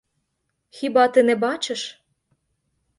Хіба 0.69 1.07
ти 1.07 1.23
не 1.23 1.35
бачиш? 1.35 2.03